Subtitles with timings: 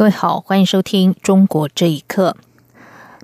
[0.00, 2.34] 各位好，欢迎收听《中国这一刻》。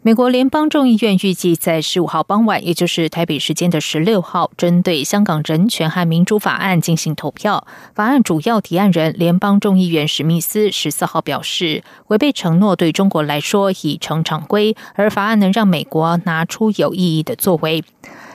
[0.02, 7.66] 美国联邦众议院预计在十五号傍晚，也就是台北时间的十六号，针对香港人权和民主法案进行投票。
[7.95, 17.83] 法案主要提案人联邦众议员史密斯十四号表示，违背承诺对中国来说已成常规，而法案能让美国拿出有意义的作为。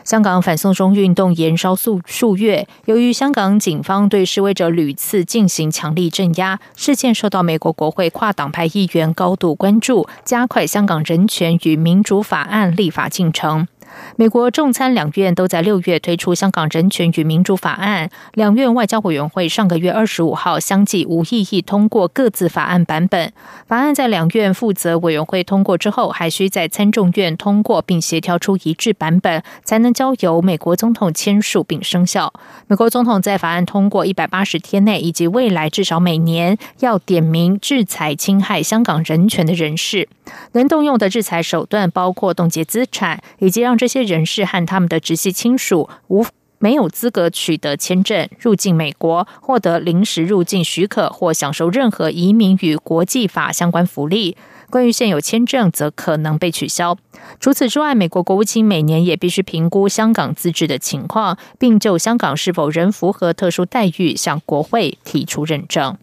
[0.04, 13.68] 香港反送中运动延烧数数月，由于香港警方对示威者屡次进行强力镇压，事件受到美国国会跨党派议员高度关注，加快香港人权与民主法案立法进程。
[14.16, 23.32] 美国众参两院都在六月推出香港人权与民主法案，两院外交委员会上个月二十五号相继无异议通过各自法案版本。
[23.68, 32.34] 法案在两院负责委员会通过之后，还需在参众院通过并协调出一致版本，才能交由美国总统签署并生效。
[32.68, 40.08] 美国总统在法案通过一百八十天内，以及未来至少每年要点名制裁侵害香港人权的人士。
[40.54, 46.24] 能动用的制裁手段包括冻结资产，以及让这些人士和他们的直系亲属无
[46.60, 54.38] 没有资格取得签证入境美国，获得临时入境许可或享受任何移民与国际法相关福利。
[54.70, 56.96] 关于现有签证，则可能被取消。
[57.40, 65.98] 除此之外，美国国务卿每年也必须评估香港自治的情况，并就香港是否仍符合特殊待遇向国会提出认证。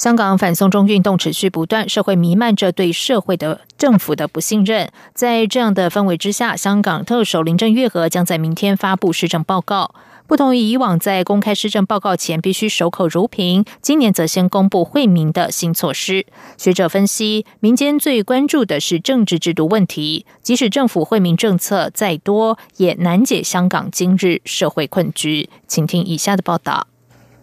[0.00, 4.90] 香港反送中运动持续不断，社会弥漫着对社会的政府的不信任。
[5.12, 9.94] 在这样的氛围之下，香港特首林郑月娥将在明天发布施政报告。
[10.26, 16.24] 不同于以往在公开施政报告前必须守口如瓶，今年则先公布惠民的新措施。
[16.56, 25.50] 学者分析，民间最关注的是政治制度问题，即使政府惠民政策再多，也难解香港今日社会困局。
[25.68, 26.86] 请听以下的报道。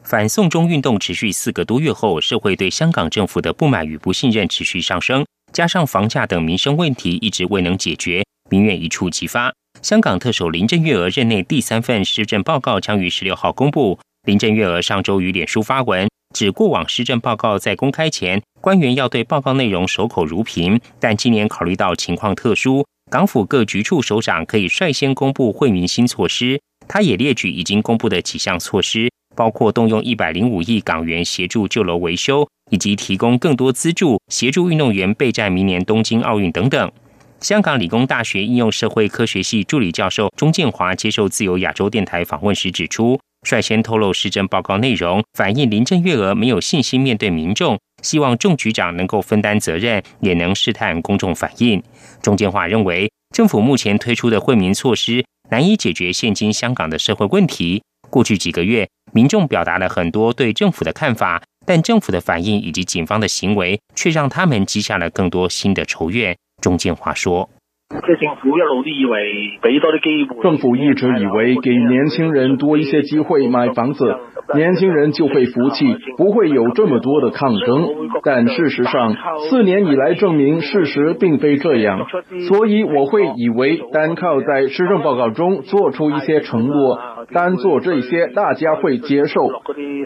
[0.10, 9.54] 反送中运动持续四个多月后，社会对香港政府的不满与不信任持续上升，加上房价等民生问题一直未能解决，民怨一触即发。
[9.82, 14.00] 香港特首林郑月娥任内第三份施政报告将于十六号公布。
[14.26, 26.62] 林郑月娥上周于脸书发文，指过往施政报告在公开前，官员要对报告内容守口如瓶，但今年考虑到情况特殊，港府各局处首长可以率先公布惠民新措施。
[26.88, 29.10] 他也列举已经公布的几项措施。
[29.38, 36.92] 包括动用一百零五亿港元协助旧楼维修，以及提供更多资助协助运动员备战明年东京奥运等等。
[37.40, 51.84] 香港理工大学应用社会科学系助理教授钟建华接受自由亚洲电台访问时指出，率先透露施政报告内容，反映林郑月娥没有信心面对民众，希望众局长能够分担责任，也能试探公众反应。
[52.24, 57.84] 钟建华认为，政府目前推出的惠民措施难以解决现今香港的社会问题。
[58.10, 58.90] 过去几个月。
[59.18, 66.38] 民众表达了很多对政府的看法，但政府的反应以及警方的行为，却让他们积下了更多新的仇怨。
[66.62, 67.50] 钟建华说
[67.90, 74.16] ：“政府一路都以为俾多啲机会，政府一直以为给年轻人多一些机会买房子。”
[74.56, 77.86] 年轻人就会服气，不会有这么多的抗争。
[78.24, 79.14] 但事实上，
[79.50, 82.06] 四年以来证明事实并非这样。
[82.48, 86.98] 所以我会以为，单靠在施政报告中做出一些承诺，
[87.34, 89.50] 单做这些大家会接受，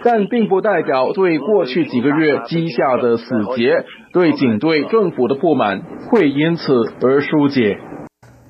[0.03, 7.79] 但并不代表对过去几个月积下的死结、对警队政府的不满会因此而疏解。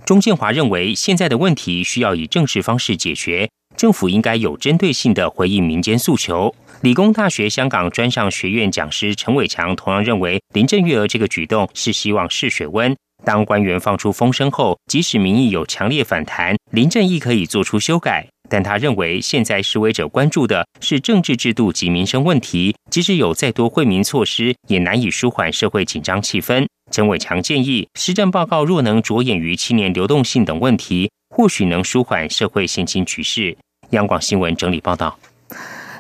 [0.06, 3.50] 钟建华认为，现在的问题需要以正式方式解决。
[3.78, 6.54] 政府应该有针对性的回应民间诉求。
[6.82, 12.96] 理工大学香港专上学院讲师陈伟强同样认为，林郑月娥这个举动是希望试水温。
[13.24, 18.28] 当官员放出风声后，即使民意有强烈反弹，林郑亦可以做出修改。
[18.50, 26.68] 但他认为，现在示威者关注的是政治制度及民生问题，即使有再多惠民措施，也难以舒缓社会紧张气氛。
[26.92, 33.56] 陈伟强建议，施政报告若能着眼于青年流动性等问题，或许能舒缓社会现今局势。
[33.92, 35.18] 央广新闻整理报道。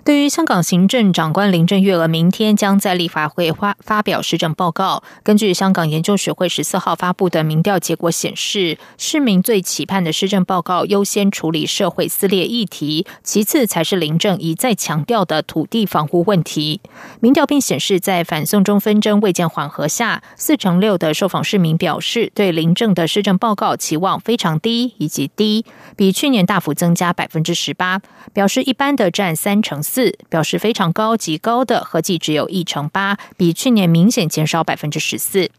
[0.04, 16.82] 对于香港行政长官林郑月娥明天将在立法会发发表施政报告，根据香港研究学会十四号发布的民调结果显示，市民最期盼的施政报告优先处理社会撕裂议题，其次才是林郑一再强调的土地防护问题。
[17.20, 25.64] 民调并显示，在反送中纷争未见缓和下，四成六的受访市民表示对林郑的施政报告期望非常低以及低，
[25.96, 28.02] 比去年大幅增加百分之十八，
[28.34, 30.01] 表示一般的占三成四。
[30.02, 35.52] 四表示非常高级高的合计只有一成八，比去年明显减少百分之十四。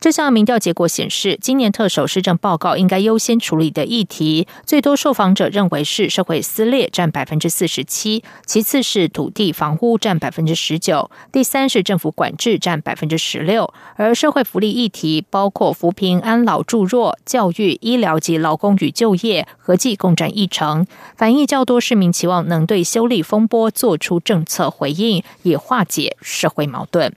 [0.00, 13.72] 这项民调结果显示，今年特首施政报告应该优先处理的议题，最多受访者认为是社会撕裂，占百分之四十七；其次是土地房屋，占百分之十九；第三是政府管制，占百分之十六。
[13.96, 20.86] 而社会福利议题包括扶贫、安老、助弱、教育、医疗及劳工与就业，合计共占一成。
[21.16, 27.12] 反映较多市民期望能对修例风波做出政策回应，以化解社会矛盾。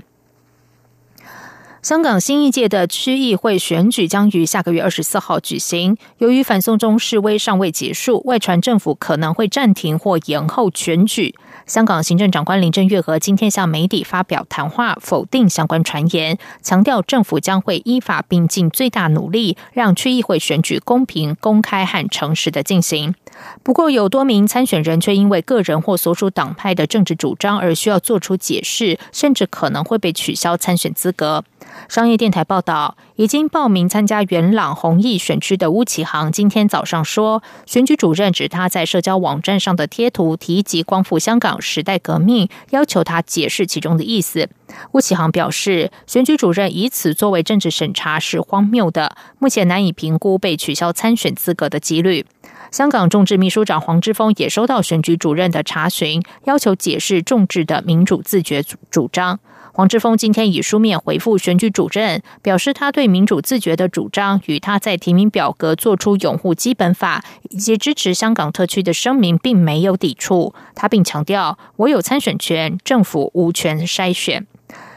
[1.82, 5.98] 香港新一届的区议会选举将于下个月二十四号举行。
[6.20, 11.34] 由于反送中示威尚未结束，外传政府可能会暂停或延后选举。
[11.66, 23.16] 香港行政长官林郑月娥今天向媒体发表谈话，否定相关传言，强调政府将会依法并尽最大努力，让区议会选举公平、公开和诚实的进行。
[23.64, 31.44] 不过，有多名参选人却因为个人或所属党派的政治主张而需要做出解释，甚至可能会被取消参选资格。
[31.88, 44.50] 商业电台报道，已经报名参加元朗弘毅选区的巫启航今天早上说，选举主任指他在社交网站上的贴图提及光复香港时代革命，要求他解释其中的意思。
[44.94, 52.26] 巫启航表示，选举主任以此作为政治审查是荒谬的，目前难以评估被取消参选资格的几率。
[52.72, 59.42] 香港众志秘书长黄之锋也收到选举主任的查询，要求解释众志的民主自觉主张。
[59.74, 70.54] 黄志峰今天以书面回复选举主任，表示他对民主自觉的主张与他在提名表格做出拥护基本法以及支持香港特区的声明并没有抵触。
[70.76, 74.46] 他并强调，我有参选权，政府无权筛选。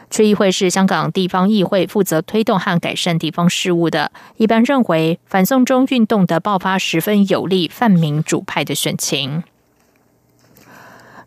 [0.09, 9.43] 区议会是香港地方议会负责推动和改善地方事务的，一般认为反送中运动的爆发十分有利泛民主派的选情。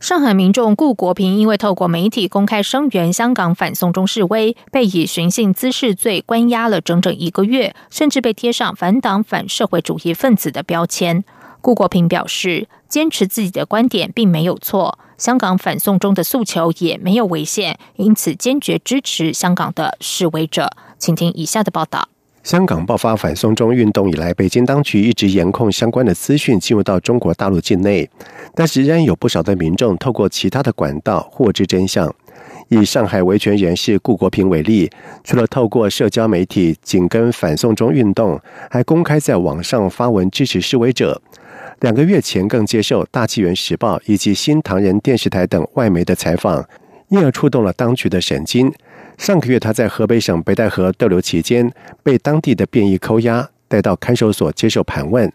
[0.01, 11.25] 上海民众顾国平因为透过媒体公开声援香港反送中示威，被以寻衅滋事罪关押了整整一个月，甚至被贴上反党反社会主义分子的标签。
[11.61, 20.71] 顾国平表示，坚持自己的观点并没有错，香港反送中的诉求也没有违宪，因此坚决支持香港的示威者。
[20.97, 22.09] 请听以下的报道。
[22.49, 28.09] 香港爆发反送中运动以来，北京当局一直严控相关的资讯进入到中国大陆境内，
[28.55, 32.11] 但是仍然有不少的民众透过其他的管道获知真相。
[32.69, 34.91] 以上海维权人士顾国平为例，
[35.23, 38.41] 除了透过社交媒体紧跟反送中运动，
[38.71, 41.21] 还公开在网上发文支持示威者。
[41.81, 46.67] 两个月前，更接受《大纪元时报》以及新唐人电视台等外媒的采访，
[47.09, 48.73] 因而触动了当局的神经。
[49.19, 51.71] 上个月，他在河北省北戴河逗留期间，
[52.05, 55.31] 被当地的便衣扣押，带到看守所接受盘问。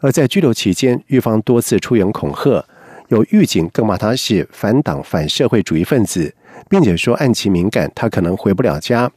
[0.00, 2.64] 而在拘留期间，狱方多次出言恐吓，
[3.08, 6.32] 有狱警更骂他是反党反社会主义分子，
[6.70, 9.10] 并且说案情敏感，他可能回不了家。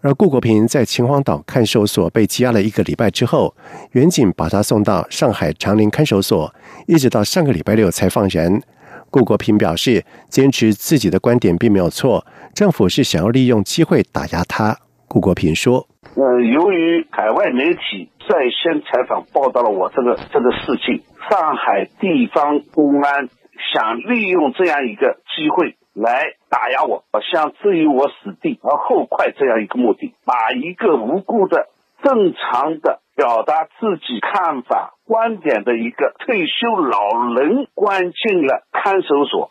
[0.00, 3.54] 而顾国平在秦皇岛看守所被羁押了一个礼拜之后，
[3.92, 6.54] 远警把他送到上海长宁看守所，
[6.86, 8.62] 一直到上个礼拜六才放人。
[9.12, 12.24] 顾国平表示，坚持自己的观点并没有错，
[12.54, 14.74] 政府是想要利用机会打压他。
[15.06, 23.28] 顾国平说：“呃，由于海外媒体率先采访报道了我这个这个事情，上海地方公安
[23.74, 31.66] 想利用这样一个机会来打压我，想置于我死地而后快这样一个目的，把一个无辜的、
[32.02, 39.50] 正常的。”表达自己看法、观点的一个退休老人关进了看守所。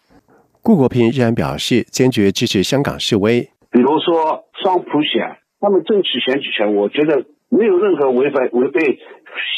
[0.64, 3.42] 顾国平依然表示坚决支持香港示威。
[3.70, 8.98] 比如说双普选，他们争取选举权，我觉得没有任何违反违背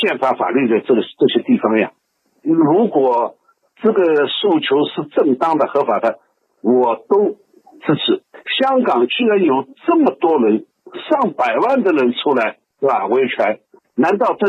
[0.02, 1.94] 宪法法律的这个这些地方呀。
[2.42, 3.38] 如果
[3.82, 6.20] 这个诉求是正当的、合法的，
[6.60, 7.38] 我都
[7.86, 8.24] 支持。
[8.60, 10.66] 香港居然有这么多人，
[11.10, 13.08] 上百万的人出来，是吧？
[13.08, 13.62] 维权。
[13.96, 14.48] 难道这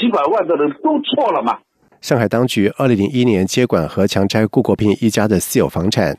[0.00, 1.58] 几百万的人都错了吗？
[2.00, 6.16] 上海当局二零零一年接管和强拆顾国平一家的私有房产，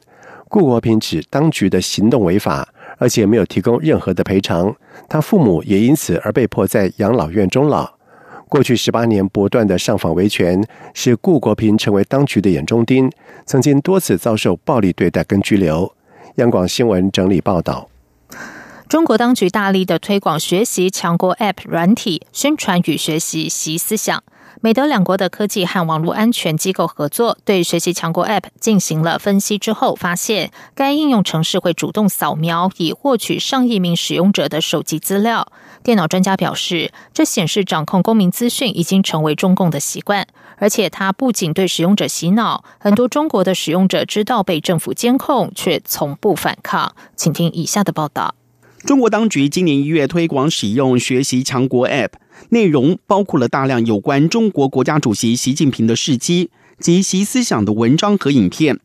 [0.47, 2.67] 顾国平指当局的行动违法，
[2.99, 4.71] 而且没有提供任何的赔偿，
[5.09, 7.91] 他父母也因此而被迫在养老院终老。
[8.47, 13.09] 过去十八年不断的上访维权，使顾国平成为当局的眼中钉，
[13.47, 15.91] 曾经多次遭受暴力对待跟拘留。
[16.35, 17.87] 央广新闻整理报道。
[18.91, 24.21] 中国当局大力的推广学习强国 App 软体，宣传与学习习思想。
[24.59, 35.47] 美德两国的科技和网络安全机构合作，对学习强国 App 进行了分析之后，发现该应用程式会主动扫描，以获取上亿名使用者的手机资料。
[35.81, 46.93] 电脑专家表示，这显示掌控公民资讯已经成为中共的习惯，而且它不仅对使用者洗脑，很多中国的使用者知道被政府监控，却从不反抗。
[47.15, 48.35] 请听以下的报道。
[48.85, 52.13] 中国当局今年一月推广使用学习强国 App，
[52.49, 58.79] 内容包括了大量有关中国国家主席习近平的事迹及习思想的文章和影片。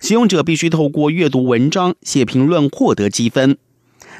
[0.00, 3.58] 使用者必须透过阅读文章、写评论获得积分。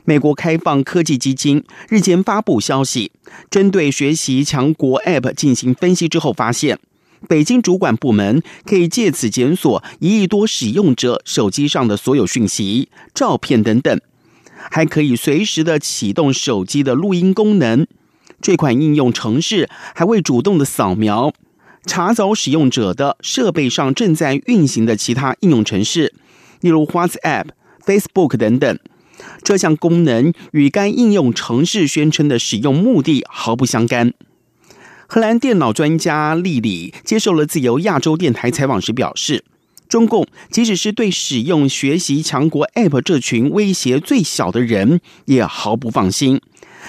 [0.04, 3.10] 美国开放科技基金日前发布消息，
[3.50, 6.78] 针对学习强国 App 进行分析之后，发现
[7.26, 13.98] 北京主管部门可以借此检索一亿多使用者手机上的所有讯息、照片等等。
[14.70, 17.86] 还可以随时的启动手机的录音功能。
[18.40, 21.32] 这款应用程式还会主动的扫描、
[21.86, 26.12] 查找使用者的设备上正在运行的其他应用程式，
[26.60, 27.46] 例如 WhatsApp、
[27.84, 28.78] Facebook 等等。
[29.44, 34.12] 这项功能与该应用程式宣称的使用目的毫不相干。
[35.06, 39.44] 荷兰电脑专家莉莉接受了自由亚洲电台采访时表示。
[39.92, 46.40] 中共即使是对使用学习强国 App 这群威胁最小的人，也毫不放心。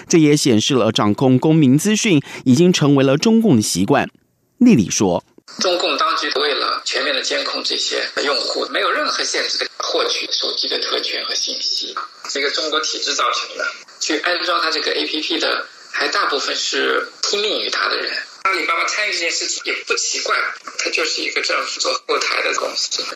[0.07, 4.09] 这也显示了掌控公民资讯已经成为了中共的习惯。
[4.57, 5.21] 丽丽说
[5.59, 11.93] ：“中共当局为了全面的监控这些用户，没有任何限制的获取手机的特权和信息，
[12.29, 13.65] 这个中国体制造成的。
[13.99, 20.35] 去安装它这个 APP 的，还大部分是听命于他的人。”阿里巴巴参与这件事情也不奇怪，
[20.77, 23.15] 它就是一个政府做后台的公司。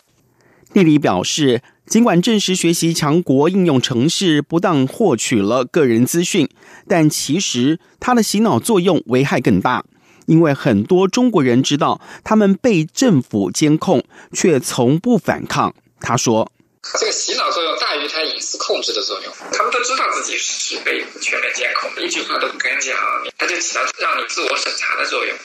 [0.72, 6.48] 丽丽表示，尽管证实学习强国应用程式不当获取了个人资讯，
[6.86, 9.84] 但其实它的洗脑作用危害更大，
[10.24, 15.74] 因为很多中国人知道他们被政府监控，却从不反抗。
[16.00, 16.50] 他说。
[16.96, 22.96] 这个洗脑作用大于它隐私控制的作用，他们都知道自己是被全面监控，一句话都不敢讲，
[23.36, 25.36] 它就起到让你自我审查的作用。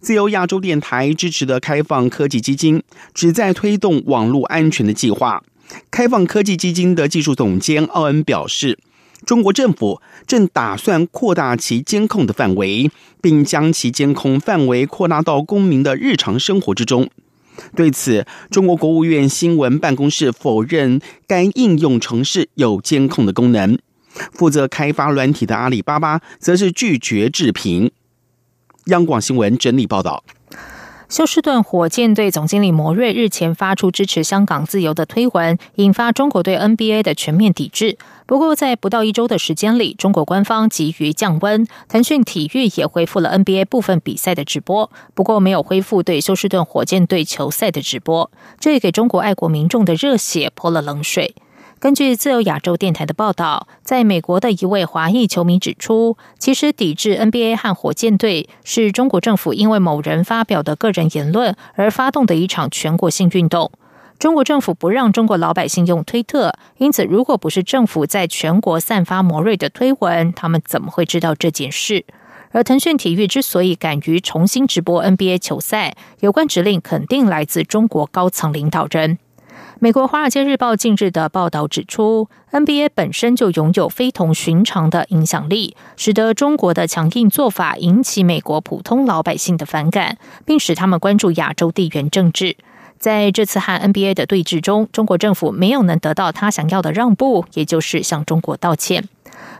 [0.00, 2.82] 自由亚洲电台支持的开放科技基金
[3.14, 5.42] 旨在推动网络安全的计划。
[5.90, 8.78] 开放科技基金的技术总监奥恩表示，
[9.24, 12.90] 中国政府正打算扩大其监控的范围，
[13.22, 17.08] 并将其监控范围扩大到公民的日常生活之中。
[17.76, 23.78] 对此，中国国务院新闻办公室否认该应用程式有监控的功能。
[24.32, 27.92] 负责开发软体的阿里巴巴则是拒绝置评。
[28.86, 30.24] 央广新闻整理报道。
[31.10, 37.98] 休斯顿火箭队总经理摩瑞日前发出支持香港自由的推文，引发中国对 NBA 的全面抵制。
[38.26, 51.34] 不过，在不到一周的时间里，中国官方急于降温，腾讯体育也恢复了 NBA 部分比赛的直播，不过没有恢复对休斯顿火箭队球赛的直播，这也给中国爱国民众的热血泼了冷水。
[51.80, 63.72] 根据自由亚洲电台的报道，在美国的一位华裔球迷指出，其实抵制 NBA 和火箭队是中国政府因为某人发表的个人言论而发动的一场全国性运动。
[64.18, 72.04] 中国政府不让中国老百姓用推特，因此如果不是政府在全国散发魔瑞的推文，他们怎么会知道这件事？
[72.50, 79.18] 而腾讯体育之所以敢于重新直播 NBA 球赛，有关指令肯定来自中国高层领导人。
[79.82, 92.58] 美国《华尔街日报》近日的报道指出，NBA 本身就拥有非同寻常的影响力，使得中国的强硬做法引起美国普通老百姓的反感，并使他们关注亚洲地缘政治。
[92.98, 99.08] 在这次和 NBA 的对峙中，中国政府没有能得到他想要的让步，也就是向中国道歉。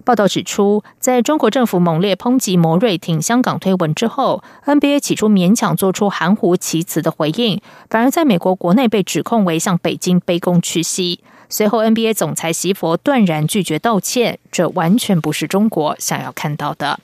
[0.04, 11.20] 报道指出，在中国政府猛烈抨击摩瑞挺香港推文之后，NBA 起初勉强做出含糊其辞的回应，反而在美国国内被指控为向北京卑躬屈膝。
[11.48, 17.00] 随后，NBA 总裁席佛断然拒绝道歉，这完全不是中国想要看到的。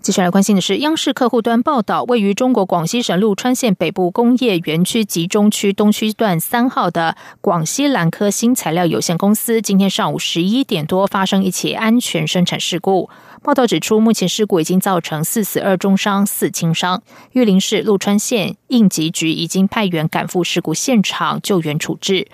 [0.00, 13.10] 接下来关心的是，央视客户端报道，位于中国广西省陆川县北部工业园区集中区东区段三号的广西兰科新材料有限公司，今天上午十一点多发生一起安全生产事故。
[13.42, 17.02] 报道指出，目前事故已经造成四死二重伤、四轻伤。
[17.32, 22.28] 玉林市陆川县应急局已经派员赶赴事故现场救援处置。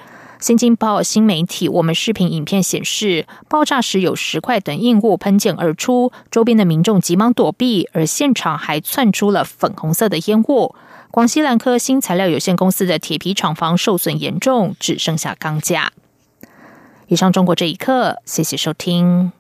[0.45, 10.75] 新京报新媒体我们视频影片显示，爆炸时有石块等硬物喷溅而出，周边的民众急忙躲避，而现场还窜出了粉红色的烟雾。
[11.11, 15.93] 广西兰科新材料有限公司的铁皮厂房受损严重，只剩下钢架。
[17.07, 19.33] 以上中国这一刻，谢谢收听。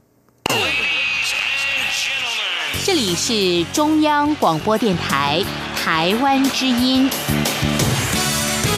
[2.82, 5.44] 这里是中央广播电台
[5.76, 7.11] 台湾之音。